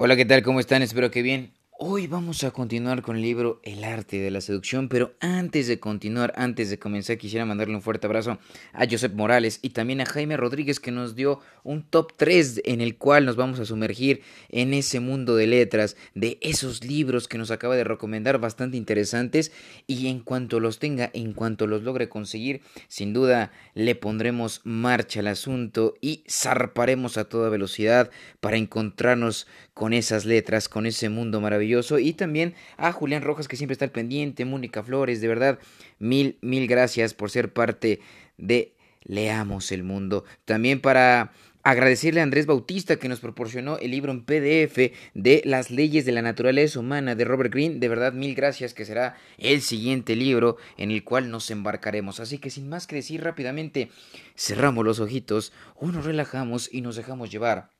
[0.00, 0.44] Hola, ¿qué tal?
[0.44, 0.82] ¿Cómo están?
[0.82, 1.58] Espero que bien.
[1.80, 5.78] Hoy vamos a continuar con el libro El arte de la seducción, pero antes de
[5.78, 8.40] continuar, antes de comenzar, quisiera mandarle un fuerte abrazo
[8.72, 12.80] a Josep Morales y también a Jaime Rodríguez que nos dio un top 3 en
[12.80, 17.38] el cual nos vamos a sumergir en ese mundo de letras, de esos libros que
[17.38, 19.52] nos acaba de recomendar bastante interesantes
[19.86, 25.20] y en cuanto los tenga, en cuanto los logre conseguir, sin duda le pondremos marcha
[25.20, 28.10] al asunto y zarparemos a toda velocidad
[28.40, 29.46] para encontrarnos
[29.78, 32.00] con esas letras, con ese mundo maravilloso.
[32.00, 35.60] Y también a Julián Rojas, que siempre está al pendiente, Mónica Flores, de verdad,
[36.00, 38.00] mil, mil gracias por ser parte
[38.36, 40.24] de Leamos el Mundo.
[40.44, 41.30] También para
[41.62, 46.12] agradecerle a Andrés Bautista que nos proporcionó el libro en PDF de Las leyes de
[46.12, 47.78] la naturaleza humana de Robert Greene.
[47.78, 52.18] De verdad, mil gracias, que será el siguiente libro en el cual nos embarcaremos.
[52.18, 53.90] Así que sin más que decir rápidamente,
[54.36, 57.77] cerramos los ojitos o nos relajamos y nos dejamos llevar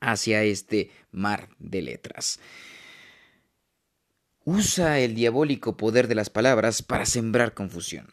[0.00, 2.40] hacia este mar de letras.
[4.44, 8.08] Usa el diabólico poder de las palabras para sembrar confusión.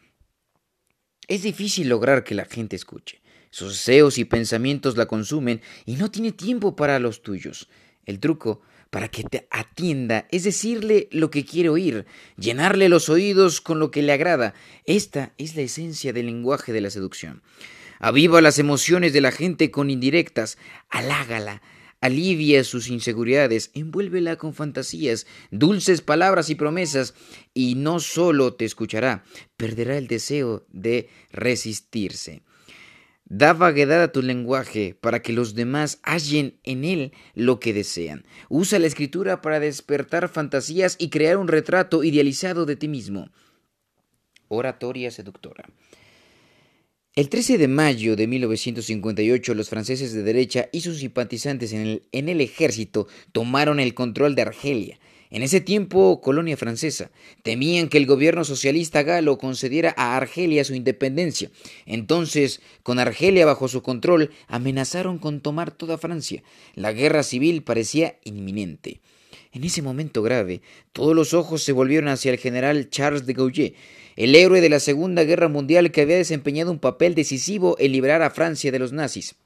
[1.28, 3.22] Es difícil lograr que la gente escuche.
[3.50, 7.68] Sus deseos y pensamientos la consumen y no tiene tiempo para los tuyos.
[8.04, 13.60] El truco para que te atienda es decirle lo que quiere oír, llenarle los oídos
[13.60, 14.54] con lo que le agrada.
[14.84, 17.42] Esta es la esencia del lenguaje de la seducción.
[17.98, 20.58] Aviva las emociones de la gente con indirectas,
[20.90, 21.62] halágala,
[22.00, 27.14] alivia sus inseguridades, envuélvela con fantasías, dulces palabras y promesas,
[27.54, 29.24] y no solo te escuchará,
[29.56, 32.42] perderá el deseo de resistirse.
[33.28, 38.24] Da vaguedad a tu lenguaje para que los demás hallen en él lo que desean.
[38.48, 43.30] Usa la escritura para despertar fantasías y crear un retrato idealizado de ti mismo.
[44.46, 45.68] Oratoria seductora.
[47.16, 52.40] El 13 de mayo de 1958, los franceses de derecha y sus simpatizantes en el,
[52.42, 55.00] ejército tomaron el control de Argelia,
[55.30, 57.10] en ese tiempo colonia francesa.
[57.42, 61.50] Temían que el gobierno socialista galo concediera a Argelia su independencia.
[61.86, 66.42] Entonces, con Argelia bajo su control, amenazaron con tomar toda Francia.
[66.74, 69.00] La guerra civil parecía inminente.
[69.52, 70.60] En ese momento grave,
[70.92, 73.74] todos los ojos se volvieron hacia el general Charles de Gaulle,
[74.16, 78.22] el héroe de la Segunda Guerra Mundial que había desempeñado un papel decisivo en liberar
[78.22, 79.36] a Francia de los nazis.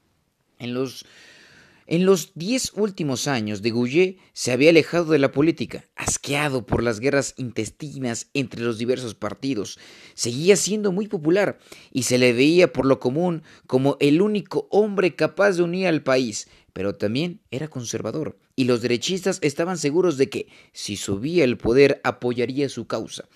[0.59, 6.83] En los diez últimos años de Goujet se había alejado de la política, asqueado por
[6.83, 9.77] las guerras intestinas entre los diversos partidos.
[10.13, 11.59] Seguía siendo muy popular
[11.91, 16.01] y se le veía por lo común como el único hombre capaz de unir al
[16.01, 21.57] país, pero también era conservador, y los derechistas estaban seguros de que, si subía el
[21.57, 23.27] poder, apoyaría su causa.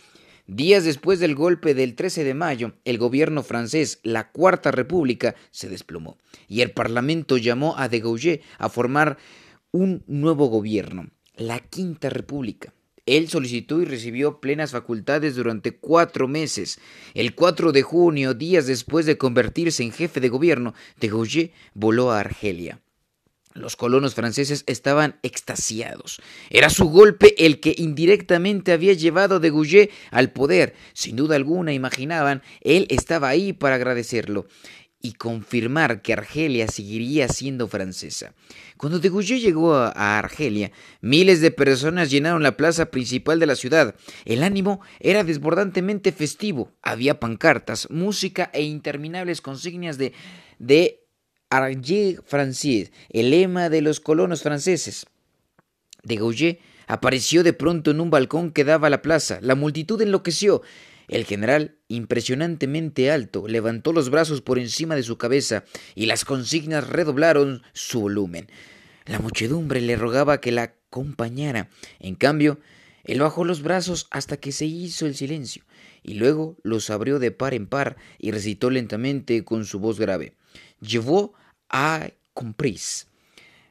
[0.47, 5.69] Días después del golpe del 13 de mayo, el gobierno francés, la Cuarta República, se
[5.69, 9.17] desplomó y el Parlamento llamó a de Gaulle a formar
[9.72, 12.75] un nuevo gobierno, la Quinta República.
[13.07, 16.79] Él solicitó y recibió plenas facultades durante cuatro meses.
[17.16, 22.11] El 4 de junio, días después de convertirse en jefe de gobierno, de Gaulle voló
[22.11, 22.81] a Argelia.
[23.55, 26.21] Los colonos franceses estaban extasiados.
[26.49, 30.75] Era su golpe el que indirectamente había llevado de Goujet al poder.
[30.91, 34.45] Sin duda alguna imaginaban, él estaba ahí para agradecerlo
[35.01, 38.33] y confirmar que Argelia seguiría siendo francesa.
[38.75, 43.55] Cuando de Goujet llegó a Argelia, miles de personas llenaron la plaza principal de la
[43.55, 43.95] ciudad.
[44.25, 46.73] El ánimo era desbordantemente festivo.
[46.81, 50.11] Había pancartas, música e interminables consignas de,
[50.59, 51.04] de
[51.57, 55.05] Argy Francis, el lema de los colonos franceses.
[56.03, 59.39] De Gaulle apareció de pronto en un balcón que daba a la plaza.
[59.41, 60.61] La multitud enloqueció.
[61.07, 66.88] El general, impresionantemente alto, levantó los brazos por encima de su cabeza y las consignas
[66.88, 68.47] redoblaron su volumen.
[69.05, 71.69] La muchedumbre le rogaba que la acompañara.
[71.99, 72.59] En cambio,
[73.03, 75.63] él bajó los brazos hasta que se hizo el silencio,
[76.01, 80.33] y luego los abrió de par en par y recitó lentamente con su voz grave.
[80.81, 81.35] Llevó
[81.69, 83.07] a compris.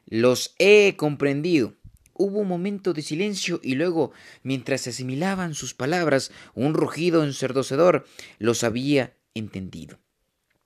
[0.05, 1.73] Los he comprendido.
[2.13, 4.11] Hubo un momento de silencio y luego,
[4.43, 8.05] mientras asimilaban sus palabras, un rugido ensordecedor
[8.39, 9.99] los había entendido.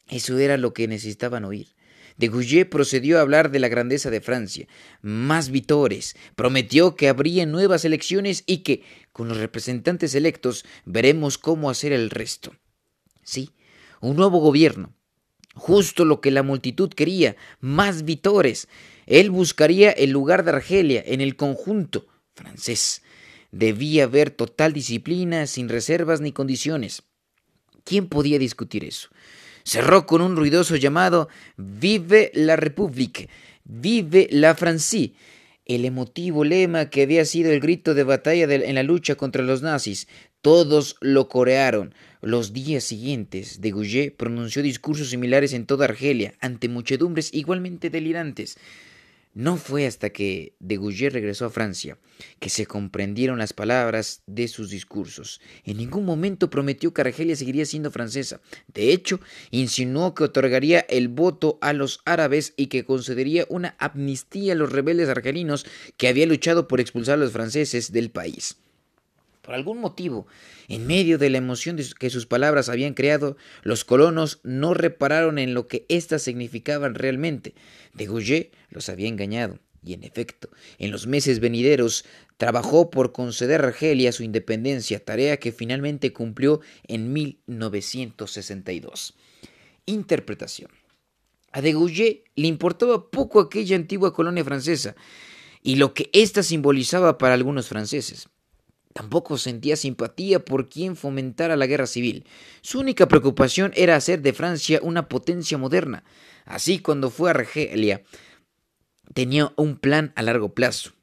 [0.07, 1.67] Eso era lo que necesitaban oír.
[2.17, 4.67] De Gouget procedió a hablar de la grandeza de Francia,
[5.01, 8.83] más vitores, prometió que habría nuevas elecciones y que,
[9.13, 12.53] con los representantes electos, veremos cómo hacer el resto.
[13.23, 13.51] Sí,
[14.01, 14.93] un nuevo gobierno,
[15.59, 18.67] justo lo que la multitud quería, más vitores.
[19.05, 23.03] Él buscaría el lugar de Argelia en el conjunto francés.
[23.51, 27.03] Debía haber total disciplina, sin reservas ni condiciones.
[27.83, 29.09] ¿Quién podía discutir eso?
[29.63, 33.29] Cerró con un ruidoso llamado Vive la République,
[33.63, 35.13] vive la Francie.
[35.65, 39.61] el emotivo lema que había sido el grito de batalla en la lucha contra los
[39.61, 40.07] nazis.
[40.41, 41.93] Todos lo corearon.
[42.21, 48.57] Los días siguientes, de Gouget pronunció discursos similares en toda Argelia, ante muchedumbres igualmente delirantes.
[49.33, 51.97] No fue hasta que de Gouget regresó a Francia
[52.39, 55.41] que se comprendieron las palabras de sus discursos.
[55.65, 58.39] En ningún momento prometió que Argelia seguiría siendo francesa.
[58.73, 59.19] De hecho,
[59.51, 64.71] insinuó que otorgaría el voto a los árabes y que concedería una amnistía a los
[64.71, 65.65] rebeldes argelinos
[65.97, 68.55] que habían luchado por expulsar a los franceses del país.
[69.49, 70.27] Por algún motivo,
[70.67, 75.55] en medio de la emoción que sus palabras habían creado, los colonos no repararon en
[75.55, 77.55] lo que éstas significaban realmente.
[77.95, 82.05] De Gouget los había engañado, y en efecto, en los meses venideros
[82.37, 89.15] trabajó por conceder a Argelia su independencia, tarea que finalmente cumplió en 1962.
[89.87, 90.69] Interpretación.
[91.51, 94.95] A de Gouget le importaba poco aquella antigua colonia francesa
[95.63, 98.29] y lo que ésta simbolizaba para algunos franceses.
[98.93, 102.25] Tampoco sentía simpatía por quien fomentara la guerra civil.
[102.61, 106.03] Su única preocupación era hacer de Francia una potencia moderna.
[106.45, 108.03] Así, cuando fue a Argelia,
[109.13, 110.93] tenía un plan a largo plazo.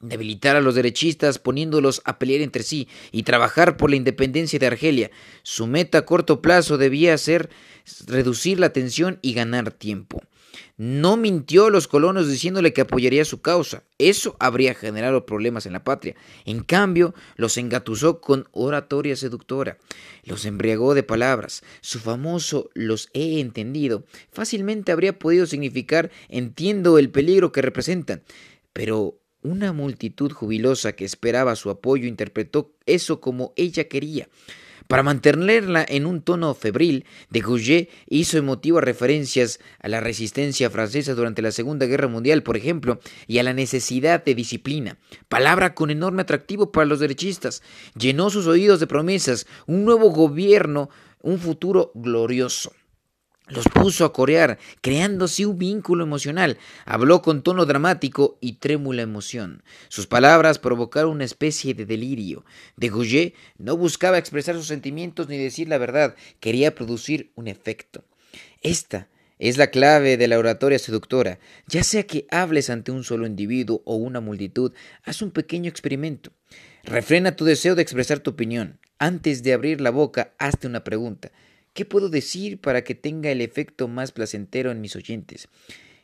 [0.00, 4.66] Debilitar a los derechistas poniéndolos a pelear entre sí y trabajar por la independencia de
[4.66, 5.10] Argelia.
[5.42, 7.50] Su meta a corto plazo debía ser
[8.06, 10.22] reducir la tensión y ganar tiempo.
[10.76, 13.84] No mintió a los colonos diciéndole que apoyaría su causa.
[13.98, 16.14] Eso habría generado problemas en la patria.
[16.44, 19.78] En cambio, los engatusó con oratoria seductora.
[20.24, 21.62] Los embriagó de palabras.
[21.80, 28.22] Su famoso los he entendido fácilmente habría podido significar entiendo el peligro que representan.
[28.72, 34.28] Pero una multitud jubilosa que esperaba su apoyo interpretó eso como ella quería.
[34.88, 41.14] Para mantenerla en un tono febril, de Gouget hizo emotivas referencias a la resistencia francesa
[41.14, 44.98] durante la Segunda Guerra Mundial, por ejemplo, y a la necesidad de disciplina,
[45.28, 47.62] palabra con enorme atractivo para los derechistas.
[47.98, 50.88] Llenó sus oídos de promesas, un nuevo gobierno,
[51.20, 52.72] un futuro glorioso.
[53.48, 56.58] Los puso a corear, creándose un vínculo emocional.
[56.84, 59.62] Habló con tono dramático y trémula emoción.
[59.88, 62.44] Sus palabras provocaron una especie de delirio.
[62.76, 68.04] De Gouget no buscaba expresar sus sentimientos ni decir la verdad, quería producir un efecto.
[68.62, 69.08] Esta
[69.38, 71.38] es la clave de la oratoria seductora.
[71.68, 74.72] Ya sea que hables ante un solo individuo o una multitud,
[75.04, 76.32] haz un pequeño experimento.
[76.82, 78.80] Refrena tu deseo de expresar tu opinión.
[78.98, 81.30] Antes de abrir la boca, hazte una pregunta.
[81.76, 85.46] ¿Qué puedo decir para que tenga el efecto más placentero en mis oyentes?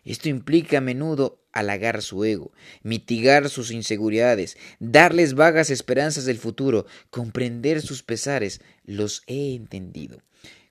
[0.04, 2.52] Esto implica a menudo halagar su ego,
[2.82, 8.60] mitigar sus inseguridades, darles vagas esperanzas del futuro, comprender sus pesares.
[8.84, 10.18] Los he entendido.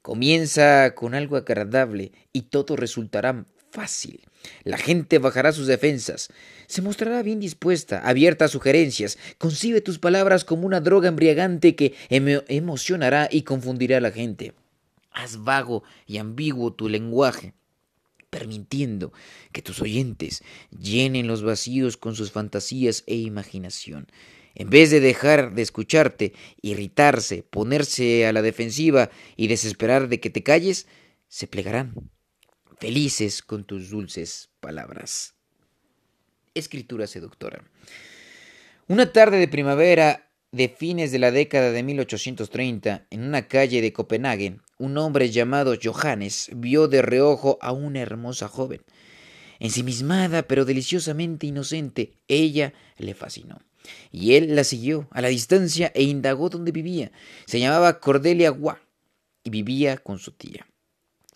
[0.03, 4.21] Comienza con algo agradable y todo resultará fácil.
[4.63, 6.30] La gente bajará sus defensas,
[6.68, 11.95] se mostrará bien dispuesta, abierta a sugerencias, concibe tus palabras como una droga embriagante que
[12.12, 14.54] emocionará y confundirá a la gente.
[15.12, 17.54] Haz vago y ambiguo tu lenguaje,
[18.30, 19.12] permitiendo
[19.52, 24.08] que tus oyentes llenen los vacíos con sus fantasías e imaginación.
[24.56, 30.30] En vez de dejar de escucharte, irritarse, ponerse a la defensiva y desesperar de que
[30.30, 30.88] te calles,
[31.28, 32.10] se plegarán,
[32.80, 35.36] felices con tus dulces palabras.
[36.54, 37.64] Escritura seductora.
[38.88, 43.94] Una tarde de primavera de fines de la década de 1830, en una calle de
[43.94, 48.81] Copenhague, un hombre llamado Johannes vio de reojo a una hermosa joven.
[49.60, 53.62] Ensimismada pero deliciosamente inocente, ella le fascinó.
[54.12, 57.12] Y él la siguió a la distancia e indagó dónde vivía.
[57.46, 58.81] Se llamaba Cordelia Gua
[59.44, 60.68] y vivía con su tía.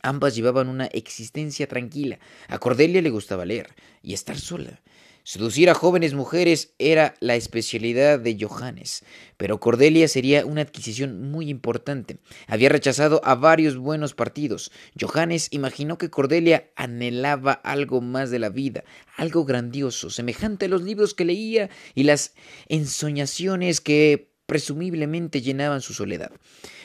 [0.02, 2.20] Ambas llevaban una existencia tranquila.
[2.48, 4.82] A Cordelia le gustaba leer y estar sola.
[5.28, 9.04] Seducir a jóvenes mujeres era la especialidad de Johannes,
[9.38, 12.20] pero Cordelia sería una adquisición muy importante.
[12.46, 14.72] Había rechazado a varios buenos partidos.
[15.02, 18.84] Johannes imaginó que Cordelia anhelaba algo más de la vida,
[19.18, 22.36] algo grandioso, semejante a los libros que leía y las
[22.68, 26.34] ensoñaciones que presumiblemente llenaban su soledad.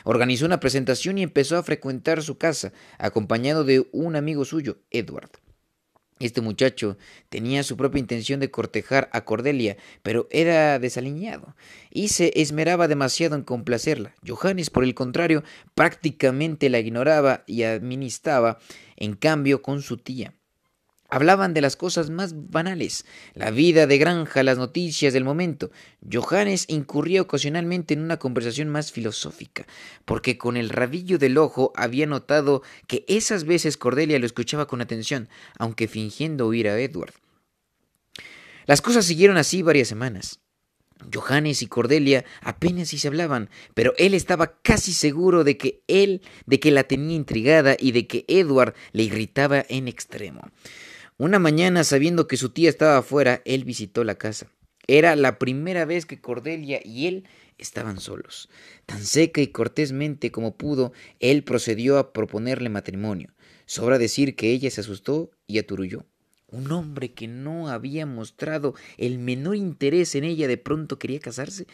[0.04, 5.28] Organizó una presentación y empezó a frecuentar su casa, acompañado de un amigo suyo, Edward.
[6.20, 6.98] Este muchacho
[7.30, 11.56] tenía su propia intención de cortejar a Cordelia, pero era desaliñado
[11.90, 14.14] y se esmeraba demasiado en complacerla.
[14.26, 15.42] Johannes, por el contrario,
[15.74, 18.58] prácticamente la ignoraba y administraba,
[18.96, 20.34] en cambio, con su tía.
[21.10, 25.70] Hablaban de las cosas más banales, la vida de granja, las noticias del momento.
[26.10, 29.66] Johannes incurría ocasionalmente en una conversación más filosófica,
[30.04, 34.80] porque con el rabillo del ojo había notado que esas veces Cordelia lo escuchaba con
[34.80, 37.14] atención, aunque fingiendo oír a Edward.
[38.66, 40.38] Las cosas siguieron así varias semanas.
[41.12, 46.22] Johannes y Cordelia apenas si se hablaban, pero él estaba casi seguro de que él,
[46.46, 50.42] de que la tenía intrigada y de que Edward le irritaba en extremo.
[51.20, 54.50] Una mañana, sabiendo que su tía estaba afuera, él visitó la casa.
[54.86, 58.48] Era la primera vez que Cordelia y él estaban solos.
[58.86, 63.34] Tan seca y cortésmente como pudo, él procedió a proponerle matrimonio.
[63.66, 66.06] Sobra decir que ella se asustó y aturulló.
[66.46, 71.66] Un hombre que no había mostrado el menor interés en ella de pronto quería casarse.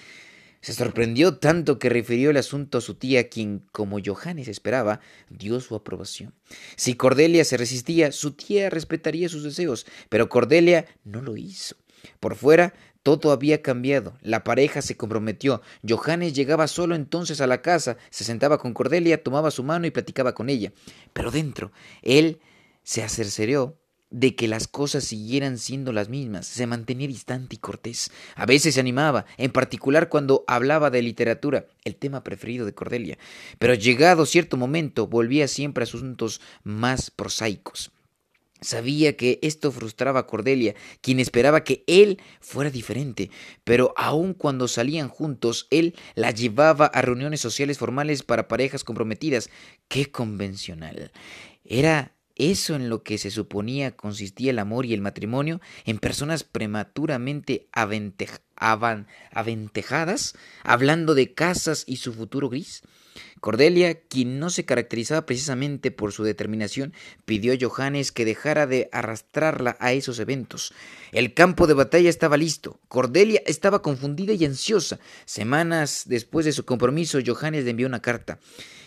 [0.66, 4.98] Se sorprendió tanto que refirió el asunto a su tía, quien, como Johannes esperaba,
[5.30, 6.34] dio su aprobación.
[6.74, 11.76] Si Cordelia se resistía, su tía respetaría sus deseos, pero Cordelia no lo hizo.
[12.18, 14.18] Por fuera, todo había cambiado.
[14.22, 15.62] La pareja se comprometió.
[15.88, 19.92] Johannes llegaba solo entonces a la casa, se sentaba con Cordelia, tomaba su mano y
[19.92, 20.72] platicaba con ella.
[21.12, 21.70] Pero dentro,
[22.02, 22.40] él
[22.82, 23.78] se acerceró
[24.10, 28.10] de que las cosas siguieran siendo las mismas, se mantenía distante y cortés.
[28.34, 33.18] A veces se animaba, en particular cuando hablaba de literatura, el tema preferido de Cordelia.
[33.58, 37.90] Pero llegado cierto momento, volvía siempre a asuntos más prosaicos.
[38.62, 43.30] Sabía que esto frustraba a Cordelia, quien esperaba que él fuera diferente,
[43.64, 49.50] pero aun cuando salían juntos, él la llevaba a reuniones sociales formales para parejas comprometidas.
[49.88, 51.12] ¡Qué convencional!
[51.64, 56.44] Era eso en lo que se suponía consistía el amor y el matrimonio en personas
[56.44, 57.68] prematuramente
[58.56, 62.82] aventejadas, hablando de casas y su futuro gris.
[63.40, 66.92] Cordelia, quien no se caracterizaba precisamente por su determinación,
[67.24, 70.72] pidió a Johannes que dejara de arrastrarla a esos eventos.
[71.12, 72.80] El campo de batalla estaba listo.
[72.88, 74.98] Cordelia estaba confundida y ansiosa.
[75.24, 78.38] Semanas después de su compromiso, Johannes le envió una carta.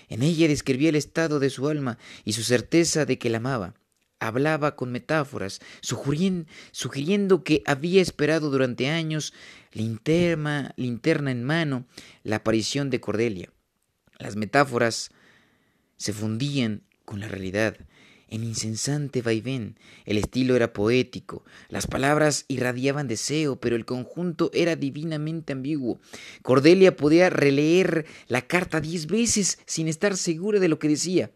[0.09, 3.75] En ella describía el estado de su alma y su certeza de que la amaba.
[4.19, 9.33] Hablaba con metáforas, sugiriendo que había esperado durante años,
[9.71, 11.85] linterna, linterna en mano,
[12.23, 13.49] la aparición de Cordelia.
[14.17, 15.11] Las metáforas
[15.95, 17.77] se fundían con la realidad
[18.29, 19.77] en incesante vaivén.
[20.05, 25.99] El estilo era poético, las palabras irradiaban deseo, pero el conjunto era divinamente ambiguo.
[26.41, 31.31] Cordelia podía releer la carta diez veces sin estar segura de lo que decía.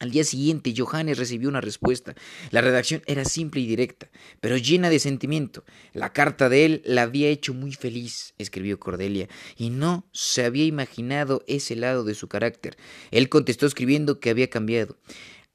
[0.00, 2.14] Al día siguiente, Johannes recibió una respuesta.
[2.50, 4.08] La redacción era simple y directa,
[4.40, 5.64] pero llena de sentimiento.
[5.92, 10.64] La carta de él la había hecho muy feliz, escribió Cordelia, y no se había
[10.64, 12.76] imaginado ese lado de su carácter.
[13.10, 14.96] Él contestó escribiendo que había cambiado.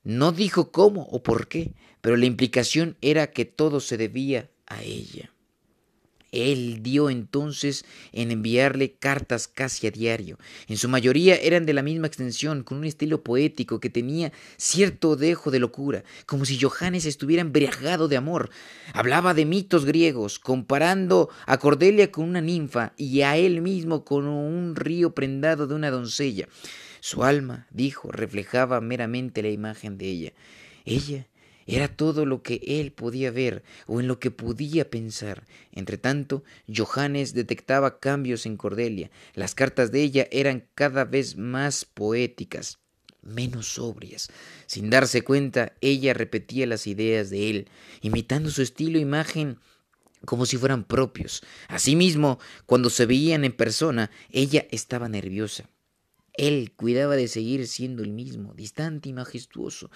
[0.04, 4.84] No dijo cómo o por qué, pero la implicación era que todo se debía a
[4.84, 5.33] ella.
[6.34, 10.40] Él dio entonces en enviarle cartas casi a diario.
[10.68, 15.16] En su mayoría eran de la misma extensión, con un estilo poético que tenía cierto
[15.16, 18.50] dejo de locura, como si Johannes estuviera embriagado de amor.
[18.94, 24.28] Hablaba de mitos griegos, comparando a Cordelia con una ninfa y a él mismo con
[24.28, 26.50] un río prendado de una doncella.
[27.00, 30.34] Su alma, dijo, reflejaba meramente la imagen de ella.
[30.86, 31.28] Ella
[31.66, 35.46] era todo lo que él podía ver o en lo que podía pensar.
[35.72, 36.44] Entretanto,
[36.74, 39.12] Johannes detectaba cambios en Cordelia.
[39.34, 42.80] Las cartas de ella eran cada vez más poéticas,
[43.22, 44.30] menos sobrias.
[44.66, 47.68] Sin darse cuenta, ella repetía las ideas de él,
[48.02, 49.58] imitando su estilo e imagen
[50.26, 51.44] como si fueran propios.
[51.68, 55.70] Asimismo, cuando se veían en persona, ella estaba nerviosa.
[56.36, 59.92] Él cuidaba de seguir siendo el mismo, distante y majestuoso,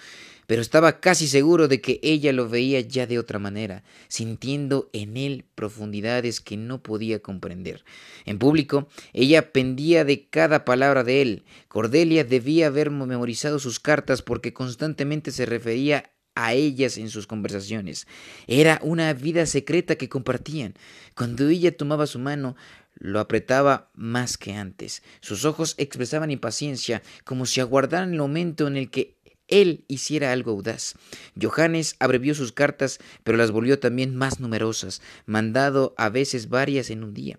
[0.46, 5.16] pero estaba casi seguro de que ella lo veía ya de otra manera, sintiendo en
[5.16, 7.84] él profundidades que no podía comprender.
[8.24, 11.44] En público, ella pendía de cada palabra de él.
[11.66, 18.06] Cordelia debía haber memorizado sus cartas porque constantemente se refería a ellas en sus conversaciones.
[18.46, 20.74] Era una vida secreta que compartían.
[21.16, 22.54] Cuando ella tomaba su mano,
[22.98, 25.02] lo apretaba más que antes.
[25.20, 29.16] Sus ojos expresaban impaciencia, como si aguardaran el momento en el que
[29.48, 30.94] él hiciera algo audaz.
[31.40, 37.02] Johannes abrevió sus cartas, pero las volvió también más numerosas, mandado a veces varias en
[37.02, 37.38] un día.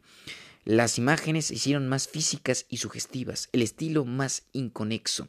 [0.65, 5.27] Las imágenes se hicieron más físicas y sugestivas, el estilo más inconexo,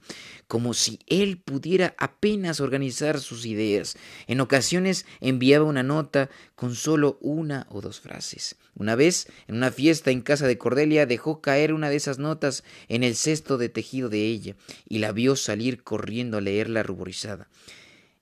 [0.48, 3.96] como si él pudiera apenas organizar sus ideas.
[4.26, 8.56] En ocasiones enviaba una nota con solo una o dos frases.
[8.74, 12.64] Una vez, en una fiesta en casa de Cordelia, dejó caer una de esas notas
[12.88, 14.56] en el cesto de tejido de ella
[14.88, 17.48] y la vio salir corriendo a leerla ruborizada.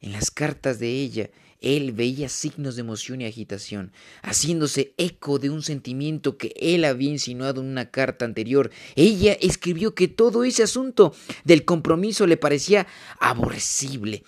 [0.01, 5.51] En las cartas de ella él veía signos de emoción y agitación, haciéndose eco de
[5.51, 8.71] un sentimiento que él había insinuado en una carta anterior.
[8.95, 12.87] Ella escribió que todo ese asunto del compromiso le parecía
[13.21, 14.25] aborrecible.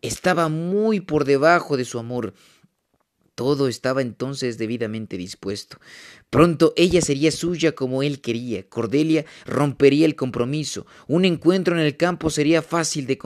[0.00, 2.34] Estaba muy por debajo de su amor.
[3.34, 5.78] Todo estaba entonces debidamente dispuesto.
[6.28, 8.68] Pronto ella sería suya como él quería.
[8.68, 10.86] Cordelia rompería el compromiso.
[11.08, 13.16] Un encuentro en el campo sería fácil de,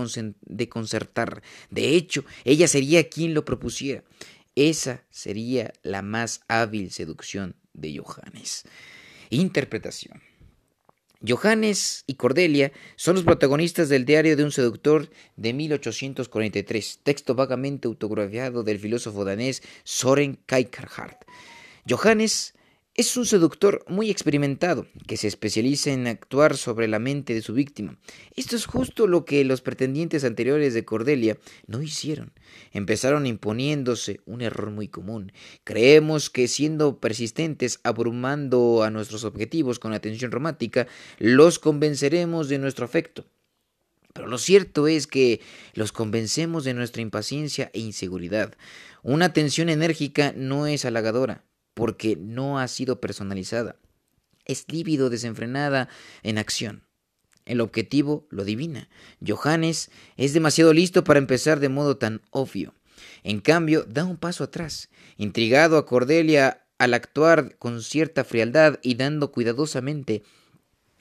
[0.68, 1.42] concertar.
[1.70, 4.04] De hecho, ella sería quien lo propusiera.
[4.54, 8.64] Esa sería la más hábil seducción de Johannes.
[9.30, 10.22] Interpretación.
[11.26, 17.88] Johannes y Cordelia son los protagonistas del diario de un seductor de 1843, texto vagamente
[17.88, 21.16] autografiado del filósofo danés Soren Kierkegaard.
[21.88, 22.55] Johannes
[22.96, 27.52] es un seductor muy experimentado, que se especializa en actuar sobre la mente de su
[27.52, 27.98] víctima.
[28.36, 31.36] Esto es justo lo que los pretendientes anteriores de Cordelia
[31.66, 32.32] no hicieron.
[32.72, 35.32] Empezaron imponiéndose un error muy común.
[35.62, 40.86] Creemos que siendo persistentes, abrumando a nuestros objetivos con atención romántica,
[41.18, 43.26] los convenceremos de nuestro afecto.
[44.14, 45.42] Pero lo cierto es que
[45.74, 48.54] los convencemos de nuestra impaciencia e inseguridad.
[49.02, 51.44] Una atención enérgica no es halagadora,
[51.76, 53.76] porque no ha sido personalizada.
[54.46, 55.90] Es lívido, desenfrenada
[56.22, 56.84] en acción.
[57.44, 58.88] El objetivo lo divina.
[59.24, 62.74] Johannes es demasiado listo para empezar de modo tan obvio.
[63.24, 68.94] En cambio, da un paso atrás, intrigado a Cordelia al actuar con cierta frialdad y
[68.94, 70.22] dando cuidadosamente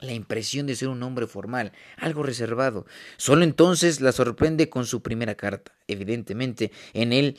[0.02, 2.86] la impresión de ser un hombre formal, algo reservado.
[3.16, 5.72] Solo entonces la sorprende con su primera carta.
[5.88, 7.38] Evidentemente, en él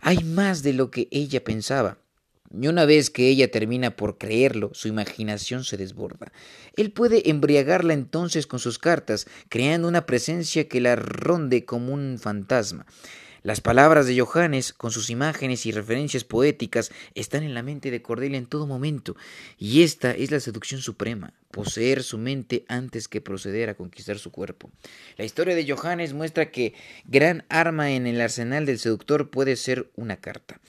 [0.00, 1.98] hay más de lo que ella pensaba.
[2.52, 6.32] Y una vez que ella termina por creerlo, su imaginación se desborda.
[6.76, 12.18] Él puede embriagarla entonces con sus cartas, creando una presencia que la ronde como un
[12.18, 12.86] fantasma.
[13.42, 18.02] Las palabras de Johannes, con sus imágenes y referencias poéticas, están en la mente de
[18.02, 19.16] Cordelia en todo momento,
[19.56, 24.30] y esta es la seducción suprema, poseer su mente antes que proceder a conquistar su
[24.30, 24.70] cuerpo.
[25.16, 26.74] La historia de Johannes muestra que
[27.06, 30.60] gran arma en el arsenal del seductor puede ser una carta.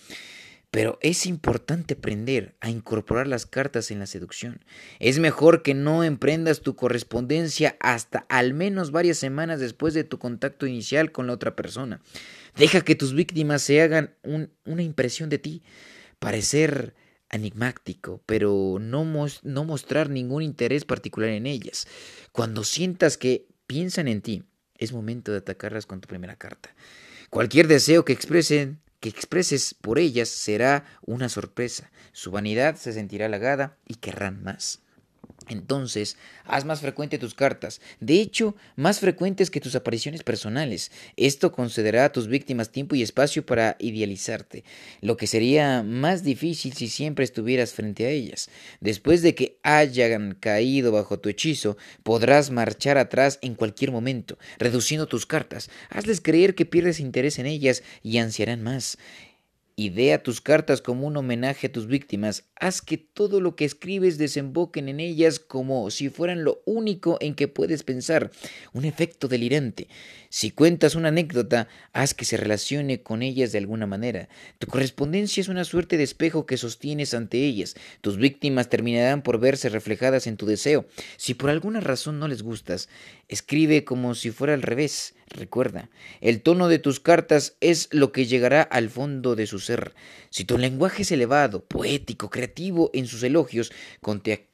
[0.71, 4.63] Pero es importante aprender a incorporar las cartas en la seducción.
[4.99, 10.17] Es mejor que no emprendas tu correspondencia hasta al menos varias semanas después de tu
[10.17, 12.01] contacto inicial con la otra persona.
[12.55, 15.61] Deja que tus víctimas se hagan una impresión de ti.
[16.19, 16.95] Parecer
[17.31, 21.87] enigmático, pero no, mostrar ningún interés particular en ellas.
[22.31, 24.43] Cuando sientas que piensan en ti,
[24.77, 26.75] es momento de atacarlas con tu primera carta.
[27.29, 31.91] Cualquier deseo que expresen que expreses por ellas será una sorpresa.
[32.13, 34.79] Su vanidad se sentirá halagada y querrán más.
[35.49, 40.91] Entonces, haz más frecuente tus cartas, de hecho, más frecuentes que tus apariciones personales.
[41.17, 44.63] Esto concederá a tus víctimas tiempo y espacio para idealizarte,
[45.01, 48.49] lo que sería más difícil si siempre estuvieras frente a ellas.
[48.81, 55.07] Después de que hayan caído bajo tu hechizo, podrás marchar atrás en cualquier momento, reduciendo
[55.07, 55.69] tus cartas.
[55.89, 58.97] Hazles creer que pierdes interés en ellas y ansiarán más.
[59.75, 62.43] Idea tus cartas como un homenaje a tus víctimas.
[62.61, 67.33] Haz que todo lo que escribes desemboquen en ellas como si fueran lo único en
[67.33, 68.29] que puedes pensar.
[68.71, 69.87] Un efecto delirante.
[70.29, 74.29] Si cuentas una anécdota, haz que se relacione con ellas de alguna manera.
[74.59, 77.73] Tu correspondencia es una suerte de espejo que sostienes ante ellas.
[78.01, 80.85] Tus víctimas terminarán por verse reflejadas en tu deseo.
[81.17, 82.89] Si por alguna razón no les gustas,
[83.27, 85.15] escribe como si fuera al revés.
[85.33, 89.93] Recuerda, el tono de tus cartas es lo que llegará al fondo de su ser.
[90.29, 92.50] Si tu lenguaje es elevado, poético, creativo
[92.93, 93.71] en sus elogios,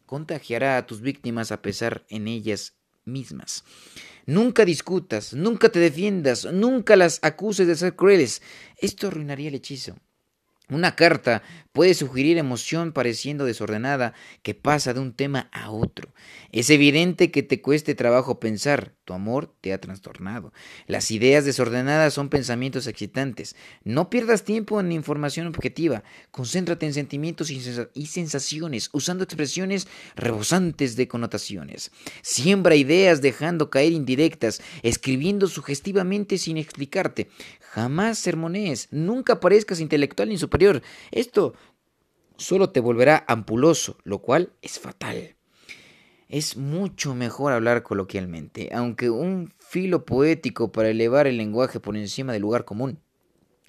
[0.05, 2.73] contagiará a tus víctimas a pesar en ellas
[3.05, 3.63] mismas.
[4.25, 8.41] Nunca discutas, nunca te defiendas, nunca las acuses de ser crueles.
[8.77, 9.97] Esto arruinaría el hechizo.
[10.69, 16.13] Una carta puede sugerir emoción pareciendo desordenada que pasa de un tema a otro.
[16.51, 20.51] Es evidente que te cueste trabajo pensar, tu amor te ha trastornado.
[20.87, 23.55] Las ideas desordenadas son pensamientos excitantes.
[23.85, 31.07] No pierdas tiempo en información objetiva, concéntrate en sentimientos y sensaciones, usando expresiones rebosantes de
[31.07, 31.91] connotaciones.
[32.23, 37.29] Siembra ideas dejando caer indirectas, escribiendo sugestivamente sin explicarte.
[37.71, 40.81] Jamás sermonees, nunca parezcas intelectual ni superior.
[41.11, 41.53] Esto
[42.37, 45.35] solo te volverá ampuloso, lo cual es fatal.
[46.29, 52.33] Es mucho mejor hablar coloquialmente, aunque un filo poético para elevar el lenguaje por encima
[52.33, 52.99] del lugar común.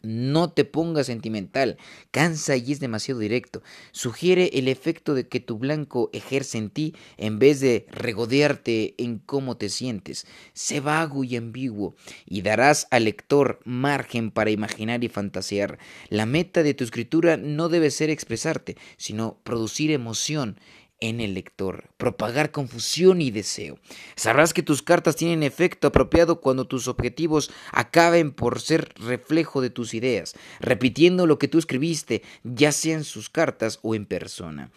[0.03, 1.77] No te pongas sentimental,
[2.13, 3.65] cansa y es demasiado directo.
[3.91, 9.19] Sugiere el efecto de que tu blanco ejerce en ti en vez de regodearte en
[9.19, 10.25] cómo te sientes.
[10.53, 15.79] Sé vago y ambiguo y darás al lector margen para imaginar y fantasear.
[16.11, 20.61] La meta de tu escritura no debe ser expresarte, sino producir emoción
[21.01, 23.79] en el lector, propagar confusión y deseo.
[24.17, 29.71] Sabrás que tus cartas tienen efecto apropiado cuando tus objetivos acaben por ser reflejo de
[29.71, 34.71] tus ideas, repitiendo lo que tú escribiste, ya sea en sus cartas o en persona.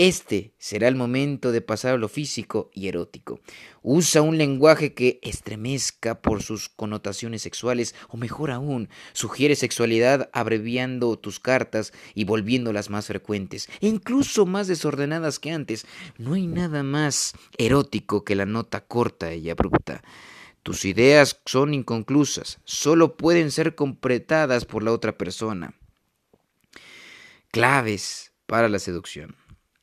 [0.00, 3.40] Este será el momento de pasar a lo físico y erótico.
[3.82, 11.18] Usa un lenguaje que estremezca por sus connotaciones sexuales o mejor aún, sugiere sexualidad abreviando
[11.18, 15.84] tus cartas y volviéndolas más frecuentes e incluso más desordenadas que antes.
[16.16, 20.04] No hay nada más erótico que la nota corta y abrupta.
[20.62, 25.74] Tus ideas son inconclusas, solo pueden ser completadas por la otra persona.
[27.50, 29.37] Claves para la seducción.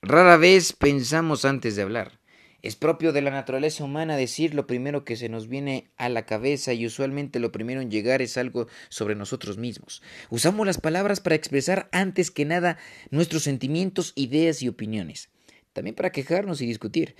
[0.07, 2.19] Rara vez pensamos antes de hablar.
[2.61, 6.27] Es propio de la naturaleza humana decir lo primero que se nos viene a la
[6.27, 10.03] cabeza y usualmente lo primero en llegar es algo sobre nosotros mismos.
[10.29, 12.77] Usamos las palabras para expresar antes que nada
[13.09, 15.29] nuestros sentimientos, ideas y opiniones.
[15.73, 17.15] También para quejarnos y discutir.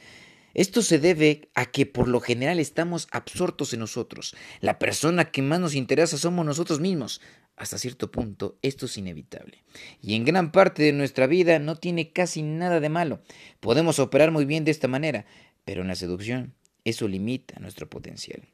[0.53, 4.35] Esto se debe a que por lo general estamos absortos en nosotros.
[4.61, 7.19] La persona que más nos interesa somos nosotros mismos
[7.57, 9.63] hasta cierto punto esto es inevitable.
[10.01, 13.21] Y en gran parte de nuestra vida no tiene casi nada de malo.
[13.59, 15.25] Podemos operar muy bien de esta manera,
[15.63, 18.47] pero en la seducción eso limita nuestro potencial.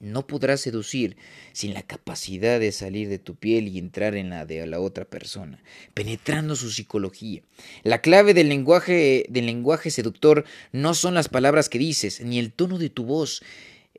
[0.00, 1.16] No podrás seducir
[1.52, 5.04] sin la capacidad de salir de tu piel y entrar en la de la otra
[5.04, 5.60] persona,
[5.92, 7.42] penetrando su psicología.
[7.82, 12.52] La clave del lenguaje, del lenguaje seductor no son las palabras que dices, ni el
[12.52, 13.42] tono de tu voz,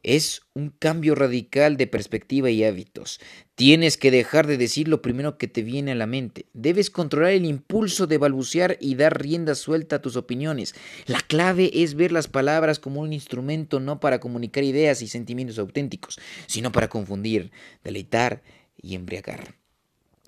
[0.03, 3.19] es un cambio radical de perspectiva y hábitos.
[3.55, 6.45] Tienes que dejar de decir lo primero que te viene a la mente.
[6.53, 10.75] Debes controlar el impulso de balbucear y dar rienda suelta a tus opiniones.
[11.05, 15.59] La clave es ver las palabras como un instrumento no para comunicar ideas y sentimientos
[15.59, 17.51] auténticos, sino para confundir,
[17.83, 18.43] deleitar
[18.81, 19.59] y embriagar.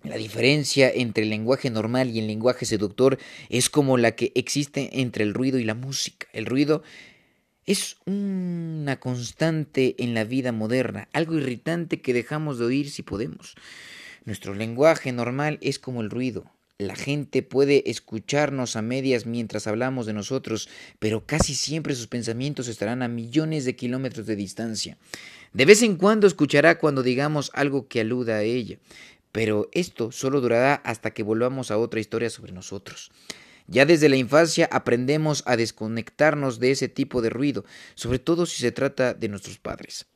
[0.04, 5.00] La diferencia entre el lenguaje normal y el lenguaje seductor es como la que existe
[5.00, 6.28] entre el ruido y la música.
[6.34, 6.82] El ruido
[7.72, 13.56] es una constante en la vida moderna, algo irritante que dejamos de oír si podemos.
[14.26, 16.52] Nuestro lenguaje normal es como el ruido.
[16.78, 20.68] La gente puede escucharnos a medias mientras hablamos de nosotros,
[21.00, 24.98] pero casi siempre sus pensamientos estarán a millones de kilómetros de distancia.
[25.54, 28.80] De vez en cuando escuchará cuando digamos algo que aluda a ella,
[29.32, 33.12] pero esto solo durará hasta que volvamos a otra historia sobre nosotros.
[33.72, 37.64] Ya desde la infancia aprendemos a desconectarnos de ese tipo de ruido,
[37.96, 40.08] sobre todo si se trata de nuestros padres.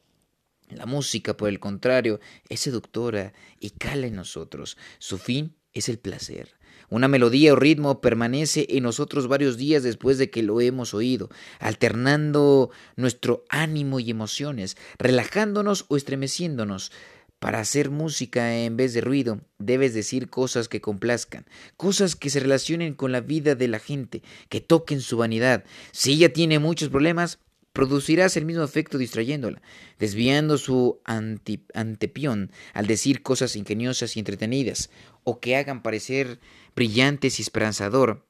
[0.67, 4.77] La música, por el contrario, es seductora y cala en nosotros.
[4.99, 6.55] Su fin es el placer.
[6.89, 11.29] Una melodía o ritmo permanece en nosotros varios días después de que lo hemos oído,
[11.59, 16.91] alternando nuestro ánimo y emociones, relajándonos o estremeciéndonos.
[17.39, 21.45] Para hacer música en vez de ruido, debes decir cosas que complazcan,
[21.77, 25.63] cosas que se relacionen con la vida de la gente, que toquen su vanidad.
[25.91, 27.39] Si ella tiene muchos problemas,
[27.75, 29.61] producirás el mismo efecto distrayéndola,
[29.99, 34.89] desviando su antepión al decir cosas ingeniosas y entretenidas,
[35.23, 36.39] o que hagan parecer
[36.75, 38.25] brillantes y esperanzador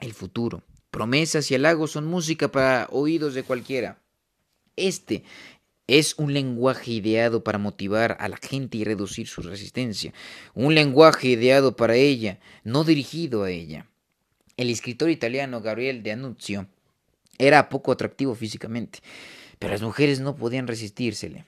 [0.00, 0.64] el futuro.
[0.90, 4.02] Promesas y halagos son música para oídos de cualquiera.
[4.76, 5.22] Este
[5.86, 10.12] es un lenguaje ideado para motivar a la gente y reducir su resistencia.
[10.54, 13.86] Un lenguaje ideado para ella, no dirigido a ella.
[14.56, 16.34] El escritor italiano Gabriel de
[17.38, 19.00] era poco atractivo físicamente,
[19.58, 21.46] pero las mujeres no podían resistírsele.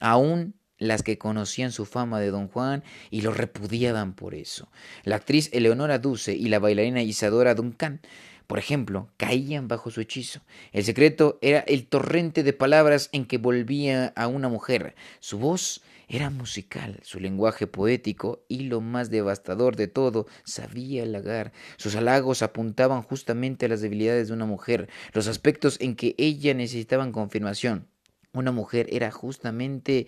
[0.00, 4.68] Aún las que conocían su fama de Don Juan y lo repudiaban por eso.
[5.04, 8.00] La actriz Eleonora Duce y la bailarina Isadora Duncan
[8.46, 10.40] por ejemplo, caían bajo su hechizo.
[10.72, 14.94] El secreto era el torrente de palabras en que volvía a una mujer.
[15.20, 21.52] Su voz era musical, su lenguaje poético y lo más devastador de todo, sabía halagar.
[21.76, 26.54] Sus halagos apuntaban justamente a las debilidades de una mujer, los aspectos en que ella
[26.54, 27.88] necesitaba confirmación.
[28.32, 30.06] Una mujer era justamente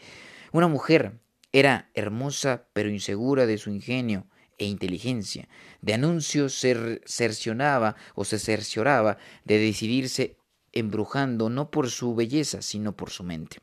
[0.53, 1.19] una mujer.
[1.51, 4.27] Era hermosa pero insegura de su ingenio
[4.59, 5.49] e inteligencia.
[5.81, 10.37] De anuncios se cercionaba o se cercioraba de decidirse
[10.73, 13.59] embrujando no por su belleza, sino por su mente.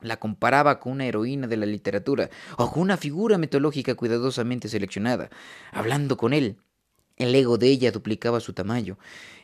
[0.00, 5.30] La comparaba con una heroína de la literatura o con una figura mitológica cuidadosamente seleccionada.
[5.72, 6.58] Hablando con él,
[7.16, 8.98] el ego de ella duplicaba su tamaño.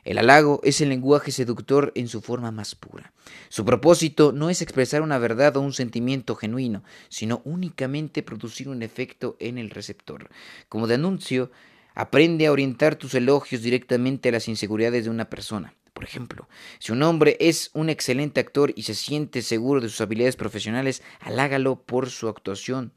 [0.04, 3.12] El halago es el lenguaje seductor en su forma más pura.
[3.48, 8.82] Su propósito no es expresar una verdad o un sentimiento genuino, sino únicamente producir un
[8.82, 10.28] efecto en el receptor.
[10.68, 11.50] Como de anuncio,
[11.94, 15.74] aprende a orientar tus elogios directamente a las inseguridades de una persona.
[15.92, 20.00] Por ejemplo, si un hombre es un excelente actor y se siente seguro de sus
[20.00, 22.92] habilidades profesionales, halágalo por su actuación.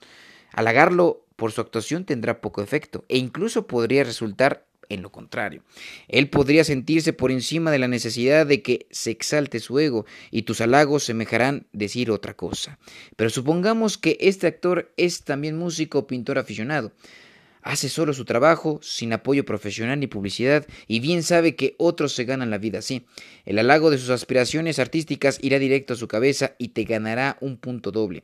[0.54, 5.64] Halagarlo por su actuación tendrá poco efecto e incluso podría resultar en lo contrario.
[6.08, 10.44] Él podría sentirse por encima de la necesidad de que se exalte su ego y
[10.44, 12.78] tus halagos semejarán decir otra cosa.
[13.16, 16.92] Pero supongamos que este actor es también músico o pintor aficionado.
[17.62, 22.24] Hace solo su trabajo, sin apoyo profesional ni publicidad, y bien sabe que otros se
[22.24, 23.08] ganan la vida así.
[23.44, 27.58] El halago de sus aspiraciones artísticas irá directo a su cabeza y te ganará un
[27.58, 28.24] punto doble.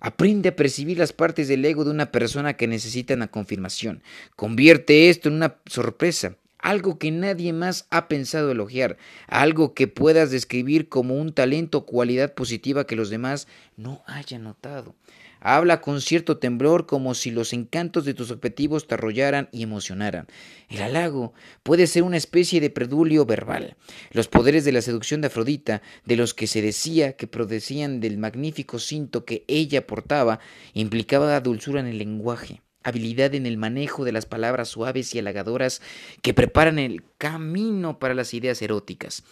[0.00, 4.02] Aprende a percibir las partes del ego de una persona que necesita una confirmación.
[4.34, 8.96] Convierte esto en una sorpresa, algo que nadie más ha pensado elogiar,
[9.28, 14.44] algo que puedas describir como un talento o cualidad positiva que los demás no hayan
[14.44, 14.94] notado.
[15.40, 20.26] Habla con cierto temblor como si los encantos de tus objetivos te arrollaran y emocionaran.
[20.68, 23.76] El halago puede ser una especie de predulio verbal.
[24.10, 28.18] Los poderes de la seducción de Afrodita, de los que se decía que producían del
[28.18, 30.40] magnífico cinto que ella portaba,
[30.74, 35.82] implicaba dulzura en el lenguaje habilidad en el manejo de las palabras suaves y halagadoras
[36.22, 39.24] que preparan el camino para las ideas eróticas.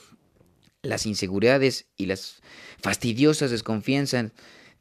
[0.82, 2.42] Las inseguridades y las
[2.82, 4.32] fastidiosas desconfianzas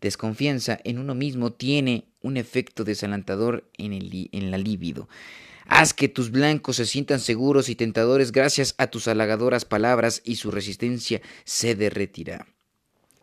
[0.03, 5.09] desconfianza en uno mismo tiene un efecto desalentador en, el, en la libido.
[5.65, 10.35] Haz que tus blancos se sientan seguros y tentadores gracias a tus halagadoras palabras y
[10.35, 12.47] su resistencia se derretirá.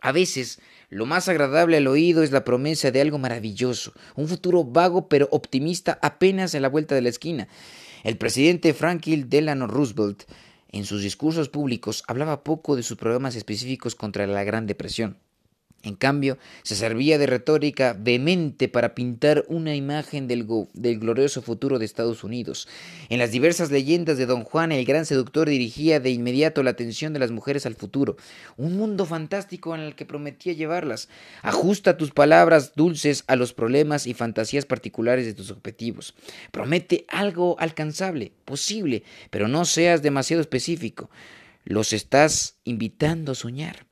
[0.01, 4.63] A veces, lo más agradable al oído es la promesa de algo maravilloso, un futuro
[4.63, 7.47] vago pero optimista apenas en la vuelta de la esquina.
[8.03, 10.23] El presidente Franklin Delano Roosevelt,
[10.71, 15.17] en sus discursos públicos, hablaba poco de sus programas específicos contra la Gran Depresión.
[15.83, 21.79] En cambio, se servía de retórica vehemente para pintar una imagen del, del, glorioso futuro
[21.79, 22.67] de Estados Unidos.
[23.09, 27.13] En las diversas leyendas de Don Juan, el gran seductor dirigía de inmediato la atención
[27.13, 28.15] de las mujeres al futuro,
[28.57, 31.09] un mundo fantástico en el que prometía llevarlas.
[31.41, 36.13] Ajusta tus palabras dulces a los problemas y fantasías particulares de tus objetivos.
[36.51, 41.09] Promete algo alcanzable, posible, pero no seas demasiado específico.
[41.63, 43.90] Los estás invitando a soñar.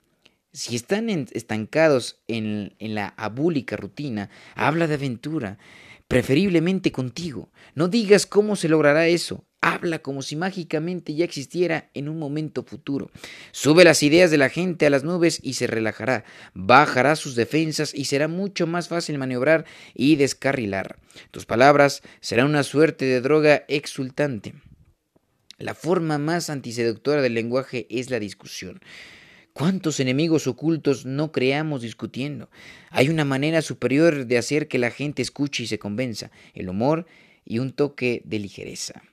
[0.51, 5.59] Si están estancados en, en la abúlica rutina, habla de aventura,
[6.07, 7.51] preferiblemente contigo.
[7.75, 9.45] No digas cómo se logrará eso.
[9.62, 13.12] Habla como si mágicamente ya existiera en un momento futuro.
[13.51, 16.23] Sube las ideas de la gente a las nubes y se relajará.
[16.53, 20.97] Bajará sus defensas y será mucho más fácil maniobrar y descarrilar.
[21.29, 24.55] Tus palabras serán una suerte de droga exultante.
[25.57, 28.79] La forma más antiseductora del lenguaje es la discusión.
[29.59, 32.49] ¿Cuántos enemigos ocultos no creamos discutiendo?
[32.91, 37.05] Hay una manera superior de hacer que la gente escuche y se convenza, el humor
[37.43, 39.03] y un toque de ligereza.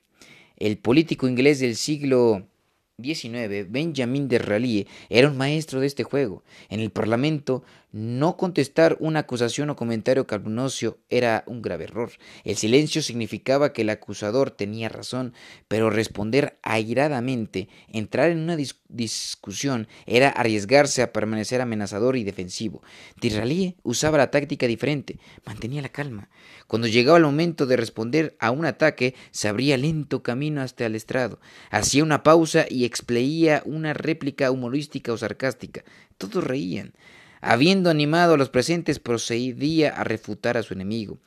[0.55, 2.47] El político inglés del siglo
[2.95, 6.45] 19, Benjamin Disraeli era un maestro de este juego.
[6.69, 12.11] En el Parlamento, no contestar una acusación o comentario calumnioso era un grave error.
[12.43, 15.33] El silencio significaba que el acusador tenía razón,
[15.67, 22.83] pero responder airadamente, entrar en una discusión, era arriesgarse a permanecer amenazador y defensivo.
[23.21, 26.29] Disraeli usaba la táctica diferente, mantenía la calma.
[26.67, 30.95] Cuando llegaba el momento de responder a un ataque, se abría lento camino hasta el
[30.95, 31.39] estrado,
[31.71, 35.85] hacía una pausa y expleía una réplica humorística o sarcástica.
[36.17, 36.93] Todos reían.
[37.41, 41.17] Habiendo animado a los presentes, procedía a refutar a su enemigo,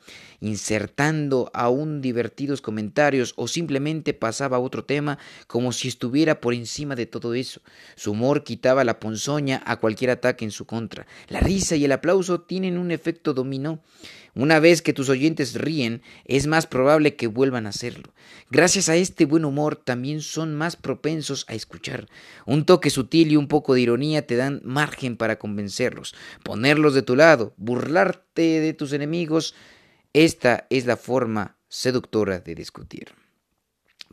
[0.41, 6.95] insertando aún divertidos comentarios o simplemente pasaba a otro tema como si estuviera por encima
[6.95, 7.61] de todo eso.
[7.95, 11.07] Su humor quitaba la ponzoña a cualquier ataque en su contra.
[11.29, 13.81] La risa y el aplauso tienen un efecto dominó.
[14.33, 18.13] Una vez que tus oyentes ríen, es más probable que vuelvan a hacerlo.
[18.49, 22.07] Gracias a este buen humor también son más propensos a escuchar.
[22.45, 27.01] Un toque sutil y un poco de ironía te dan margen para convencerlos, ponerlos de
[27.01, 29.53] tu lado, burlarte de tus enemigos.
[30.13, 33.13] Esta es la forma seductora de discutir.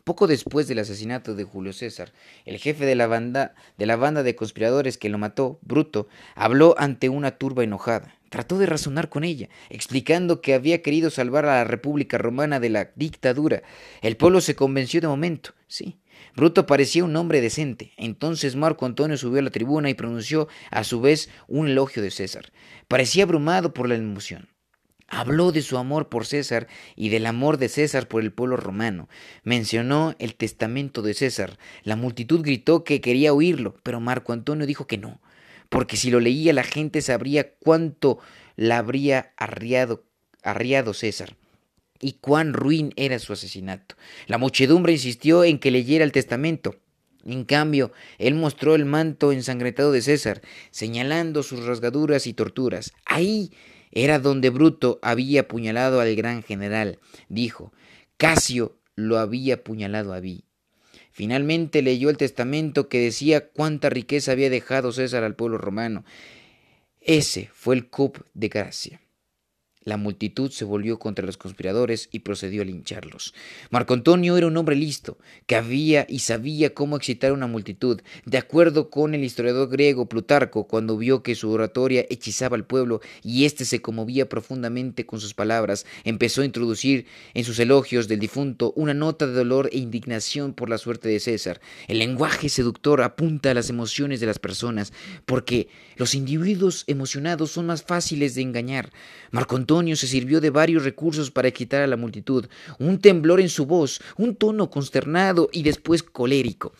[0.05, 2.13] Poco después del asesinato de Julio César,
[2.45, 6.73] el jefe de la banda de la banda de conspiradores que lo mató, Bruto, habló
[6.77, 8.15] ante una turba enojada.
[8.29, 12.69] Trató de razonar con ella, explicando que había querido salvar a la República Romana de
[12.69, 13.61] la dictadura.
[14.01, 15.99] El pueblo se convenció de momento, sí.
[16.33, 17.91] Bruto parecía un hombre decente.
[17.97, 22.11] Entonces Marco Antonio subió a la tribuna y pronunció a su vez un elogio de
[22.11, 22.53] César.
[22.87, 24.47] Parecía abrumado por la emoción.
[25.09, 29.09] Habló de su amor por César y del amor de César por el pueblo romano.
[29.43, 31.57] Mencionó el testamento de César.
[31.83, 35.19] La multitud gritó que quería oírlo, pero Marco Antonio dijo que no
[35.69, 38.19] porque si lo leía la gente sabría cuánto
[38.55, 40.03] la habría arriado,
[40.43, 41.37] arriado César
[42.01, 43.95] y cuán ruin era su asesinato.
[44.27, 46.75] La muchedumbre insistió en que leyera el testamento.
[47.25, 50.41] En cambio, él mostró el manto ensangrentado de César,
[50.71, 52.93] señalando sus rasgaduras y torturas.
[53.05, 53.51] Ahí
[53.91, 56.99] era donde Bruto había apuñalado al gran general.
[57.27, 57.73] Dijo,
[58.17, 60.43] Casio lo había apuñalado a Vi.
[61.11, 66.05] Finalmente leyó el testamento que decía cuánta riqueza había dejado César al pueblo romano.
[67.01, 69.01] Ese fue el coup de gracia.
[69.85, 73.33] La multitud se volvió contra los conspiradores y procedió a lincharlos.
[73.69, 78.01] Marco Antonio era un hombre listo, que había y sabía cómo excitar a una multitud.
[78.25, 82.99] De acuerdo con el historiador griego Plutarco, cuando vio que su oratoria hechizaba al pueblo
[83.23, 88.19] y éste se conmovía profundamente con sus palabras, empezó a introducir en sus elogios del
[88.19, 91.61] difunto una nota de dolor e indignación por la suerte de César.
[91.87, 94.91] El lenguaje seductor apunta a las emociones de las personas,
[95.25, 98.91] porque los individuos emocionados son más fáciles de engañar.
[99.31, 103.49] Marco Antonio se sirvió de varios recursos para excitar a la multitud, un temblor en
[103.49, 106.73] su voz, un tono consternado y después colérico.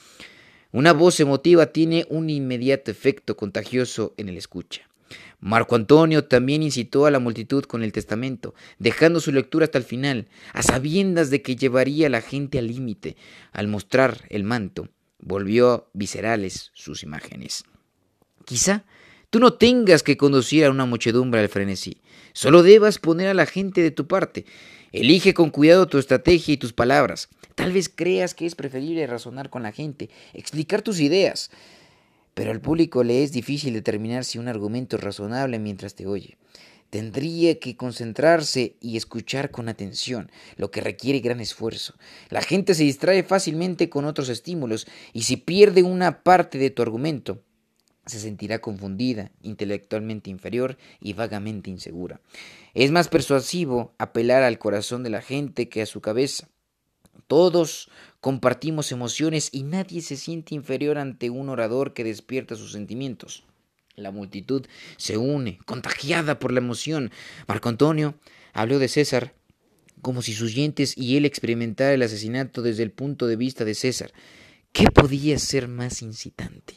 [0.71, 4.81] Una voz emotiva tiene un inmediato efecto contagioso en el escucha.
[5.39, 9.83] Marco Antonio también incitó a la multitud con el testamento, dejando su lectura hasta el
[9.83, 13.15] final, a sabiendas de que llevaría a la gente al límite.
[13.51, 17.63] Al mostrar el manto, volvió viscerales sus imágenes.
[18.45, 18.83] Quizá
[19.29, 22.01] Tú no tengas que conducir a una muchedumbre al frenesí,
[22.33, 24.45] solo debas poner a la gente de tu parte.
[24.91, 27.29] Elige con cuidado tu estrategia y tus palabras.
[27.55, 31.51] Tal vez creas que es preferible razonar con la gente, explicar tus ideas,
[32.33, 36.37] pero al público le es difícil determinar si un argumento es razonable mientras te oye.
[36.89, 41.93] Tendría que concentrarse y escuchar con atención, lo que requiere gran esfuerzo.
[42.29, 46.81] La gente se distrae fácilmente con otros estímulos y si pierde una parte de tu
[46.81, 47.43] argumento,
[48.09, 52.19] se sentirá confundida, intelectualmente inferior y vagamente insegura.
[52.73, 56.49] Es más persuasivo apelar al corazón de la gente que a su cabeza.
[57.27, 57.89] Todos
[58.21, 63.43] compartimos emociones y nadie se siente inferior ante un orador que despierta sus sentimientos.
[63.95, 64.65] La multitud
[64.97, 67.11] se une, contagiada por la emoción.
[67.47, 68.15] Marco Antonio
[68.53, 69.33] habló de César
[70.01, 73.75] como si sus dientes y él experimentara el asesinato desde el punto de vista de
[73.75, 74.11] César.
[74.71, 76.75] ¿Qué podía ser más incitante?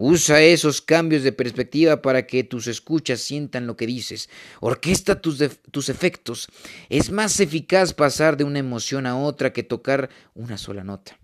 [0.00, 4.30] Usa esos cambios de perspectiva para que tus escuchas sientan lo que dices.
[4.60, 6.46] Orquesta tus, tus, efectos.
[6.88, 11.18] Es más eficaz pasar de una emoción a otra que tocar una sola nota.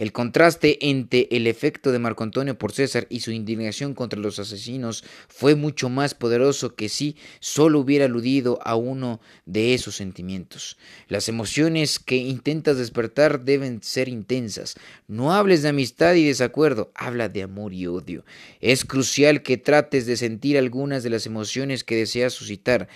[0.00, 4.38] El contraste entre el efecto de Marco Antonio por César y su indignación contra los
[4.38, 10.78] asesinos fue mucho más poderoso que si solo hubiera aludido a uno de esos sentimientos.
[11.08, 14.74] Las emociones que intentas despertar deben ser intensas.
[15.06, 18.24] No hables de amistad y desacuerdo, habla de amor y odio.
[18.62, 22.88] Es crucial que trates de sentir algunas de las emociones que deseas suscitar.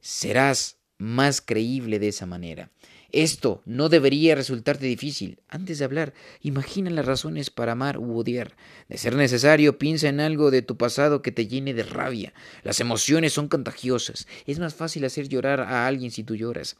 [0.00, 2.72] Serás más creíble de esa manera.
[3.10, 5.40] Esto no debería resultarte difícil.
[5.48, 8.54] Antes de hablar, imagina las razones para amar u odiar.
[8.88, 12.34] De ser necesario, piensa en algo de tu pasado que te llene de rabia.
[12.64, 14.26] Las emociones son contagiosas.
[14.44, 16.76] Es más fácil hacer llorar a alguien si tú lloras.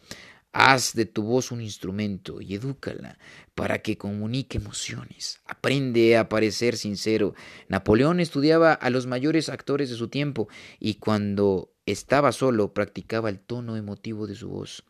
[0.53, 3.19] Haz de tu voz un instrumento y edúcala
[3.55, 5.41] para que comunique emociones.
[5.47, 7.35] Aprende a parecer sincero.
[7.69, 13.41] Napoleón estudiaba a los mayores actores de su tiempo y cuando estaba solo practicaba el
[13.41, 14.85] tono emotivo de su voz.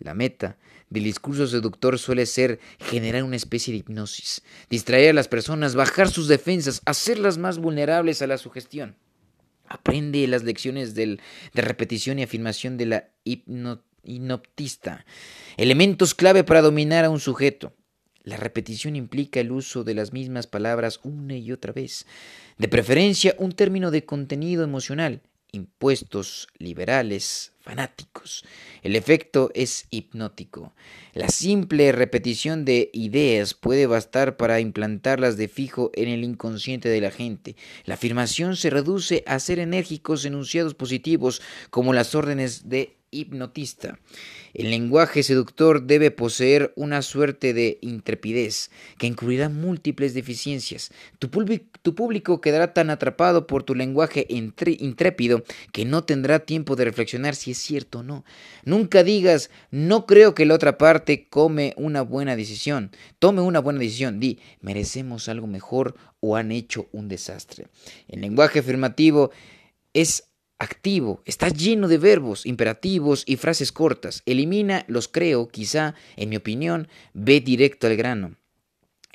[0.00, 0.56] La meta
[0.88, 6.10] del discurso seductor suele ser generar una especie de hipnosis, distraer a las personas, bajar
[6.10, 8.96] sus defensas, hacerlas más vulnerables a la sugestión.
[9.66, 11.20] Aprende las lecciones del,
[11.52, 15.04] de repetición y afirmación de la hipnotista,
[15.58, 17.74] elementos clave para dominar a un sujeto.
[18.22, 22.06] La repetición implica el uso de las mismas palabras una y otra vez,
[22.58, 28.44] de preferencia un término de contenido emocional, impuestos liberales, fanáticos.
[28.82, 30.72] El efecto es hipnótico.
[31.12, 37.00] La simple repetición de ideas puede bastar para implantarlas de fijo en el inconsciente de
[37.00, 37.56] la gente.
[37.84, 43.98] La afirmación se reduce a ser enérgicos enunciados positivos como las órdenes de hipnotista.
[44.54, 50.90] El lenguaje seductor debe poseer una suerte de intrepidez que incluirá múltiples deficiencias.
[51.18, 51.30] Tu,
[51.94, 57.52] público quedará tan atrapado por tu lenguaje intrépido que no tendrá tiempo de reflexionar si
[57.52, 58.24] es cierto o no.
[58.64, 62.90] Nunca digas, no creo que la otra parte come una buena decisión.
[63.18, 64.20] Tome una buena decisión.
[64.20, 67.66] Di, merecemos algo mejor o han hecho un desastre.
[68.08, 69.30] El lenguaje afirmativo
[69.92, 70.29] es
[70.60, 74.22] activo, está lleno de verbos, imperativos y frases cortas.
[74.26, 78.36] Elimina los creo, quizá, en mi opinión, ve directo al grano.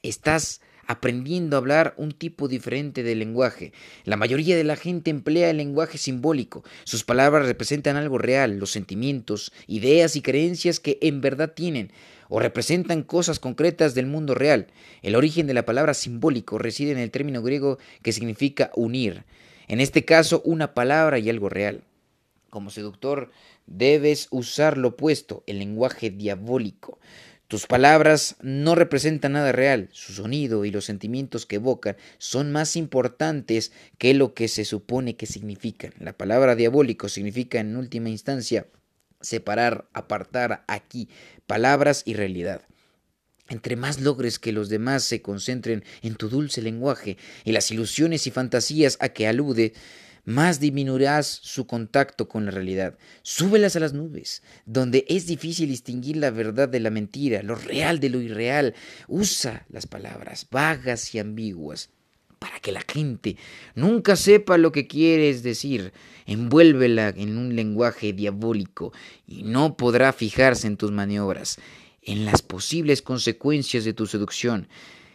[0.01, 3.73] Estás aprendiendo a hablar un tipo diferente de lenguaje.
[4.03, 6.63] La mayoría de la gente emplea el lenguaje simbólico.
[6.83, 11.91] Sus palabras representan algo real, los sentimientos, ideas y creencias que en verdad tienen,
[12.27, 14.67] o representan cosas concretas del mundo real.
[15.03, 19.25] El origen de la palabra simbólico reside en el término griego que significa unir.
[19.67, 21.83] En este caso, una palabra y algo real.
[22.49, 23.31] Como seductor,
[23.65, 26.99] debes usar lo opuesto, el lenguaje diabólico.
[27.47, 32.75] Tus palabras no representan nada real, su sonido y los sentimientos que evocan son más
[32.75, 35.93] importantes que lo que se supone que significan.
[35.99, 38.65] La palabra diabólico significa en última instancia
[39.21, 41.09] separar, apartar aquí
[41.45, 42.61] palabras y realidad.
[43.47, 48.25] Entre más logres que los demás se concentren en tu dulce lenguaje y las ilusiones
[48.25, 49.73] y fantasías a que alude,
[50.25, 52.97] más disminuirás su contacto con la realidad.
[53.21, 57.99] Súbelas a las nubes, donde es difícil distinguir la verdad de la mentira, lo real
[57.99, 58.73] de lo irreal.
[59.07, 61.91] Usa las palabras vagas y ambiguas
[62.39, 63.37] para que la gente
[63.75, 65.93] nunca sepa lo que quieres decir.
[66.25, 68.93] Envuélvela en un lenguaje diabólico
[69.27, 71.59] y no podrá fijarse en tus maniobras,
[72.05, 74.69] en las posibles consecuencias de tu seducción.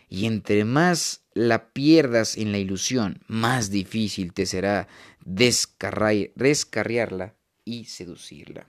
[0.08, 4.88] Y entre más la pierdas en la ilusión, más difícil te será
[5.24, 7.34] descarriarla
[7.64, 8.68] y seducirla.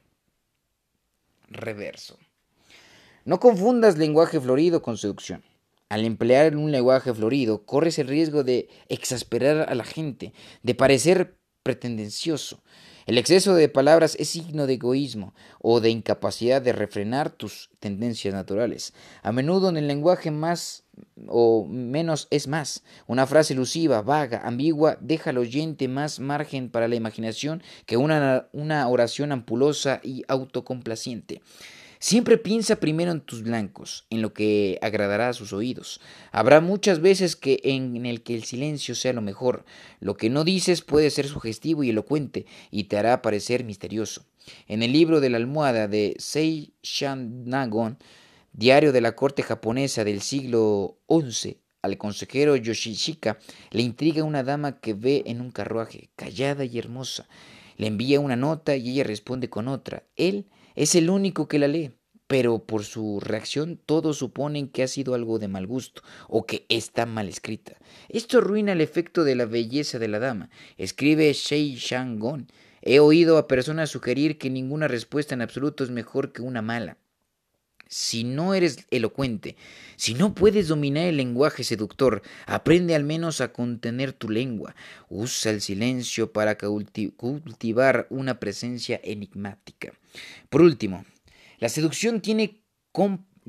[1.49, 2.17] Reverso.
[3.25, 5.43] No confundas lenguaje florido con seducción.
[5.89, 11.37] Al emplear un lenguaje florido, corres el riesgo de exasperar a la gente, de parecer
[11.63, 12.63] pretendencioso.
[13.07, 18.33] El exceso de palabras es signo de egoísmo o de incapacidad de refrenar tus tendencias
[18.33, 18.93] naturales.
[19.23, 20.83] A menudo en el lenguaje más
[21.27, 22.83] o menos es más.
[23.07, 28.47] Una frase elusiva, vaga, ambigua, deja al oyente más margen para la imaginación que una,
[28.51, 31.41] una oración ampulosa y autocomplaciente.
[32.03, 36.01] Siempre piensa primero en tus blancos, en lo que agradará a sus oídos.
[36.31, 39.65] Habrá muchas veces que en el que el silencio sea lo mejor.
[39.99, 44.25] Lo que no dices puede ser sugestivo y elocuente y te hará parecer misterioso.
[44.67, 46.73] En el libro de la almohada de Sei
[47.15, 47.99] Nagon,
[48.51, 53.37] diario de la corte japonesa del siglo XI, al consejero Yoshishika
[53.69, 57.27] le intriga una dama que ve en un carruaje, callada y hermosa.
[57.81, 60.03] Le envía una nota y ella responde con otra.
[60.15, 61.89] Él es el único que la lee,
[62.27, 66.67] pero por su reacción todos suponen que ha sido algo de mal gusto o que
[66.69, 67.77] está mal escrita.
[68.07, 70.51] Esto arruina el efecto de la belleza de la dama.
[70.77, 72.51] Escribe Shei Shang-gon.
[72.83, 76.99] He oído a personas sugerir que ninguna respuesta en absoluto es mejor que una mala.
[77.93, 79.57] Si no eres elocuente,
[79.97, 84.77] si no puedes dominar el lenguaje seductor, aprende al menos a contener tu lengua.
[85.09, 89.91] Usa el silencio para cultivar una presencia enigmática.
[90.49, 91.03] Por último,
[91.59, 92.63] la seducción tiene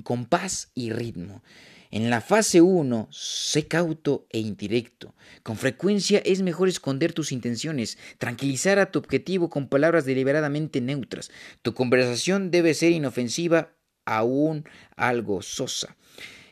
[0.02, 1.44] compás y ritmo.
[1.92, 5.14] En la fase 1, sé cauto e indirecto.
[5.44, 11.30] Con frecuencia es mejor esconder tus intenciones, tranquilizar a tu objetivo con palabras deliberadamente neutras.
[11.62, 14.64] Tu conversación debe ser inofensiva aún
[14.96, 15.96] algo sosa.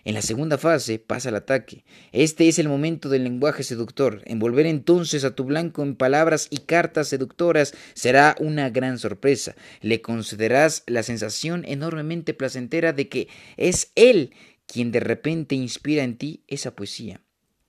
[0.04, 1.84] En la segunda fase pasa el ataque.
[2.12, 4.22] Este es el momento del lenguaje seductor.
[4.24, 9.56] Envolver entonces a tu blanco en palabras y cartas seductoras será una gran sorpresa.
[9.82, 14.32] Le concederás la sensación enormemente placentera de que es él
[14.66, 17.20] quien de repente inspira en ti esa poesía,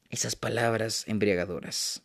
[0.10, 2.04] esas palabras embriagadoras.